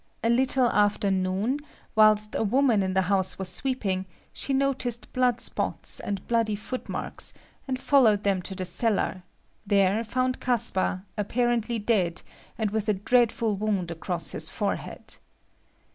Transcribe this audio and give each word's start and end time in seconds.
A 0.23 0.29
little 0.31 0.65
after 0.69 1.11
noon, 1.11 1.59
whilst 1.93 2.33
a 2.33 2.41
woman 2.41 2.81
in 2.81 2.95
the 2.95 3.03
house 3.03 3.37
was 3.37 3.49
sweeping, 3.49 4.07
she 4.33 4.51
noticed 4.51 5.13
blood 5.13 5.39
spots 5.39 5.99
and 5.99 6.27
bloody 6.27 6.55
footmarks, 6.55 7.35
and 7.67 7.79
following 7.79 8.17
them 8.23 8.41
to 8.41 8.55
the 8.55 8.65
cellar, 8.65 9.21
there 9.67 10.03
found 10.03 10.39
Caspar, 10.39 11.03
apparently 11.19 11.77
dead, 11.77 12.23
and 12.57 12.71
with 12.71 12.89
a 12.89 12.93
dreadful 12.95 13.55
wound 13.55 13.91
across 13.91 14.31
his 14.31 14.49
forehead. 14.49 15.17